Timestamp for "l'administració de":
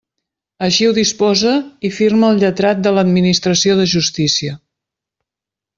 2.97-3.87